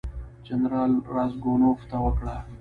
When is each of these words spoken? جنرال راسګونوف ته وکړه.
جنرال 0.47 0.91
راسګونوف 1.15 1.79
ته 1.89 1.97
وکړه. 2.05 2.37